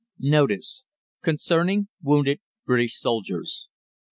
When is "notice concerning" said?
0.17-1.87